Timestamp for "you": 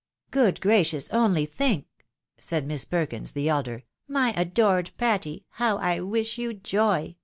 6.39-6.55